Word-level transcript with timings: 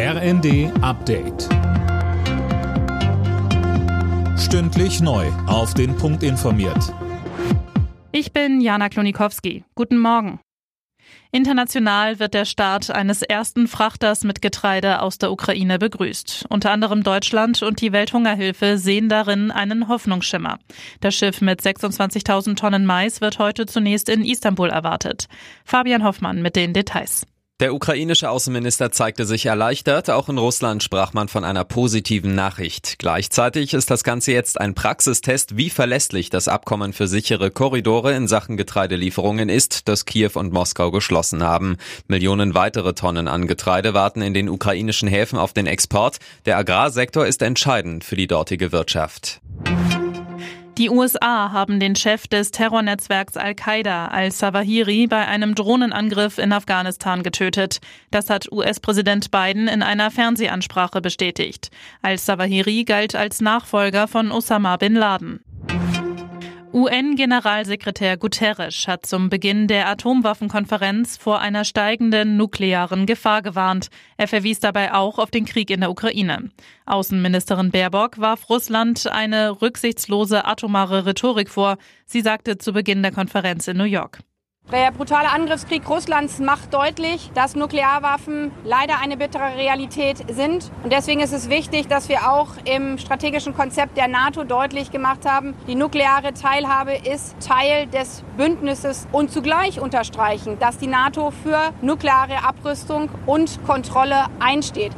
RND 0.00 0.70
Update. 0.80 1.48
Stündlich 4.38 5.00
neu. 5.00 5.26
Auf 5.48 5.74
den 5.74 5.96
Punkt 5.96 6.22
informiert. 6.22 6.94
Ich 8.12 8.32
bin 8.32 8.60
Jana 8.60 8.90
Klonikowski. 8.90 9.64
Guten 9.74 9.98
Morgen. 9.98 10.38
International 11.32 12.20
wird 12.20 12.34
der 12.34 12.44
Start 12.44 12.92
eines 12.92 13.22
ersten 13.22 13.66
Frachters 13.66 14.22
mit 14.22 14.40
Getreide 14.40 15.02
aus 15.02 15.18
der 15.18 15.32
Ukraine 15.32 15.80
begrüßt. 15.80 16.46
Unter 16.48 16.70
anderem 16.70 17.02
Deutschland 17.02 17.60
und 17.64 17.80
die 17.80 17.90
Welthungerhilfe 17.90 18.78
sehen 18.78 19.08
darin 19.08 19.50
einen 19.50 19.88
Hoffnungsschimmer. 19.88 20.60
Das 21.00 21.16
Schiff 21.16 21.40
mit 21.40 21.60
26.000 21.60 22.54
Tonnen 22.54 22.86
Mais 22.86 23.20
wird 23.20 23.40
heute 23.40 23.66
zunächst 23.66 24.08
in 24.08 24.24
Istanbul 24.24 24.70
erwartet. 24.70 25.26
Fabian 25.64 26.04
Hoffmann 26.04 26.40
mit 26.40 26.54
den 26.54 26.72
Details. 26.72 27.26
Der 27.60 27.74
ukrainische 27.74 28.30
Außenminister 28.30 28.92
zeigte 28.92 29.24
sich 29.24 29.46
erleichtert. 29.46 30.10
Auch 30.10 30.28
in 30.28 30.38
Russland 30.38 30.80
sprach 30.84 31.12
man 31.12 31.26
von 31.26 31.42
einer 31.42 31.64
positiven 31.64 32.36
Nachricht. 32.36 33.00
Gleichzeitig 33.00 33.74
ist 33.74 33.90
das 33.90 34.04
Ganze 34.04 34.30
jetzt 34.30 34.60
ein 34.60 34.74
Praxistest, 34.74 35.56
wie 35.56 35.68
verlässlich 35.68 36.30
das 36.30 36.46
Abkommen 36.46 36.92
für 36.92 37.08
sichere 37.08 37.50
Korridore 37.50 38.14
in 38.14 38.28
Sachen 38.28 38.56
Getreidelieferungen 38.56 39.48
ist, 39.48 39.88
das 39.88 40.04
Kiew 40.04 40.30
und 40.34 40.52
Moskau 40.52 40.92
geschlossen 40.92 41.42
haben. 41.42 41.78
Millionen 42.06 42.54
weitere 42.54 42.94
Tonnen 42.94 43.26
an 43.26 43.48
Getreide 43.48 43.92
warten 43.92 44.22
in 44.22 44.34
den 44.34 44.48
ukrainischen 44.48 45.08
Häfen 45.08 45.36
auf 45.36 45.52
den 45.52 45.66
Export. 45.66 46.18
Der 46.46 46.58
Agrarsektor 46.58 47.26
ist 47.26 47.42
entscheidend 47.42 48.04
für 48.04 48.14
die 48.14 48.28
dortige 48.28 48.70
Wirtschaft. 48.70 49.40
Die 50.78 50.90
USA 50.90 51.50
haben 51.50 51.80
den 51.80 51.96
Chef 51.96 52.28
des 52.28 52.52
Terrornetzwerks 52.52 53.36
Al-Qaida, 53.36 54.06
al-Sawahiri, 54.06 55.08
bei 55.08 55.26
einem 55.26 55.56
Drohnenangriff 55.56 56.38
in 56.38 56.52
Afghanistan 56.52 57.24
getötet. 57.24 57.80
Das 58.12 58.30
hat 58.30 58.52
US-Präsident 58.52 59.32
Biden 59.32 59.66
in 59.66 59.82
einer 59.82 60.12
Fernsehansprache 60.12 61.00
bestätigt. 61.00 61.72
Al-Sawahiri 62.02 62.84
galt 62.84 63.16
als 63.16 63.40
Nachfolger 63.40 64.06
von 64.06 64.30
Osama 64.30 64.76
bin 64.76 64.94
Laden. 64.94 65.40
UN-Generalsekretär 66.72 68.18
Guterres 68.18 68.86
hat 68.86 69.06
zum 69.06 69.30
Beginn 69.30 69.68
der 69.68 69.88
Atomwaffenkonferenz 69.88 71.16
vor 71.16 71.40
einer 71.40 71.64
steigenden 71.64 72.36
nuklearen 72.36 73.06
Gefahr 73.06 73.40
gewarnt. 73.40 73.88
Er 74.18 74.28
verwies 74.28 74.60
dabei 74.60 74.92
auch 74.92 75.18
auf 75.18 75.30
den 75.30 75.46
Krieg 75.46 75.70
in 75.70 75.80
der 75.80 75.90
Ukraine. 75.90 76.50
Außenministerin 76.84 77.70
Baerbock 77.70 78.18
warf 78.18 78.50
Russland 78.50 79.06
eine 79.10 79.62
rücksichtslose 79.62 80.44
atomare 80.44 81.06
Rhetorik 81.06 81.48
vor. 81.48 81.78
Sie 82.04 82.20
sagte 82.20 82.58
zu 82.58 82.72
Beginn 82.74 83.02
der 83.02 83.12
Konferenz 83.12 83.66
in 83.66 83.78
New 83.78 83.84
York. 83.84 84.18
Der 84.70 84.92
brutale 84.92 85.30
Angriffskrieg 85.30 85.88
Russlands 85.88 86.40
macht 86.40 86.74
deutlich, 86.74 87.30
dass 87.32 87.56
Nuklearwaffen 87.56 88.52
leider 88.64 89.00
eine 89.00 89.16
bittere 89.16 89.56
Realität 89.56 90.18
sind. 90.30 90.70
Und 90.84 90.92
deswegen 90.92 91.20
ist 91.20 91.32
es 91.32 91.48
wichtig, 91.48 91.88
dass 91.88 92.10
wir 92.10 92.30
auch 92.30 92.48
im 92.66 92.98
strategischen 92.98 93.54
Konzept 93.54 93.96
der 93.96 94.08
NATO 94.08 94.44
deutlich 94.44 94.90
gemacht 94.90 95.24
haben, 95.24 95.54
die 95.66 95.74
nukleare 95.74 96.34
Teilhabe 96.34 96.92
ist 96.92 97.34
Teil 97.40 97.86
des 97.86 98.22
Bündnisses 98.36 99.08
und 99.10 99.32
zugleich 99.32 99.80
unterstreichen, 99.80 100.58
dass 100.58 100.76
die 100.76 100.86
NATO 100.86 101.30
für 101.30 101.72
nukleare 101.80 102.44
Abrüstung 102.46 103.08
und 103.24 103.64
Kontrolle 103.64 104.26
einsteht. 104.38 104.92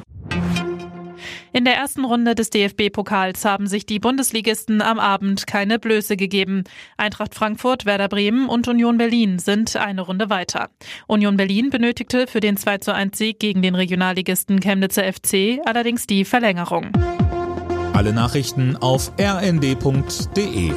In 1.53 1.65
der 1.65 1.75
ersten 1.75 2.05
Runde 2.05 2.35
des 2.35 2.51
DFB-Pokals 2.51 3.45
haben 3.45 3.67
sich 3.67 3.85
die 3.85 3.99
Bundesligisten 3.99 4.81
am 4.83 5.01
Abend 5.01 5.49
keine 5.49 5.81
Blöße 5.81 6.17
gegeben. 6.17 6.65
Eintracht 6.97 7.35
Frankfurt, 7.35 7.87
Werder 7.87 8.09
Bremen 8.09 8.49
und 8.49 8.69
Union 8.69 8.99
Berlin 8.99 9.41
sind 9.41 9.75
eine 9.77 10.03
Runde 10.03 10.31
weiter. 10.31 10.71
Union 11.09 11.37
Berlin 11.37 11.71
benötigte 11.71 12.29
für 12.29 12.41
den 12.41 12.57
2 12.57 12.79
zu 12.79 12.95
1 12.95 13.19
Sieg 13.19 13.41
gegen 13.41 13.63
den 13.63 13.75
Regionalligisten 13.75 14.61
Chemnitzer 14.61 15.03
FC 15.13 15.59
allerdings 15.65 16.07
die 16.07 16.25
Verlängerung. 16.25 16.93
Alle 17.95 18.13
Nachrichten 18.13 18.77
auf 18.77 19.13
rnd.de 19.21 20.73